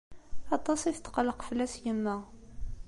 [0.57, 2.23] Aṭas i tetqelleq fell-as yemma-s.